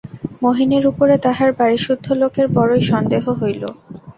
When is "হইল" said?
3.39-3.63